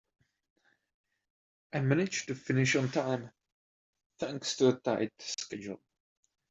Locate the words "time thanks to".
2.89-4.69